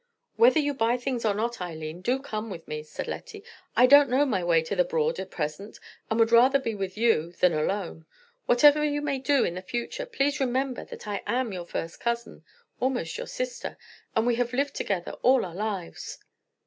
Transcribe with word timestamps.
"Whether 0.35 0.57
you 0.57 0.73
buy 0.73 0.97
things 0.97 1.25
or 1.25 1.35
not, 1.35 1.61
Eileen, 1.61 2.01
do 2.01 2.17
come 2.19 2.49
with 2.49 2.67
me," 2.67 2.81
said 2.81 3.07
Lettie. 3.07 3.43
"I 3.77 3.85
don't 3.85 4.09
know 4.09 4.25
my 4.25 4.43
way 4.43 4.63
to 4.63 4.75
the 4.75 4.83
Broad 4.83 5.19
at 5.19 5.29
present, 5.29 5.79
and 6.09 6.19
would 6.19 6.31
rather 6.31 6.57
be 6.57 6.73
with 6.73 6.97
you 6.97 7.33
than 7.33 7.53
alone. 7.53 8.07
Whatever 8.47 8.83
you 8.83 9.03
may 9.03 9.19
do 9.19 9.43
in 9.45 9.53
the 9.53 9.61
future, 9.61 10.07
please 10.07 10.39
remember 10.39 10.83
that 10.85 11.07
I 11.07 11.21
am 11.27 11.53
your 11.53 11.65
first 11.67 11.99
cousin, 11.99 12.43
almost 12.79 13.19
your 13.19 13.27
sister, 13.27 13.77
and 14.15 14.25
we 14.25 14.33
have 14.37 14.53
lived 14.53 14.73
together 14.73 15.11
all 15.21 15.45
our 15.45 15.53
lives." 15.53 16.17